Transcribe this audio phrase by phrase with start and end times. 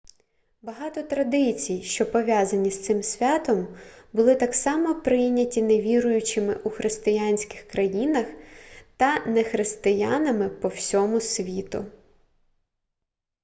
[0.61, 3.77] багато традицій що пов'язані з цим святом
[4.13, 8.25] були так само прийняті невіруючими у християнських країнах
[8.97, 11.85] та нехристиянами по всьому світу